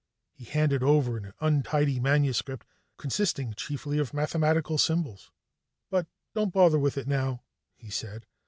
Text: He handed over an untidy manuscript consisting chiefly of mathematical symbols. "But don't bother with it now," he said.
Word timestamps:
He 0.31 0.45
handed 0.45 0.81
over 0.81 1.15
an 1.15 1.31
untidy 1.41 1.99
manuscript 1.99 2.65
consisting 2.97 3.53
chiefly 3.53 3.99
of 3.99 4.15
mathematical 4.15 4.79
symbols. 4.79 5.29
"But 5.91 6.07
don't 6.33 6.51
bother 6.51 6.79
with 6.79 6.97
it 6.97 7.07
now," 7.07 7.43
he 7.75 7.91
said. 7.91 8.25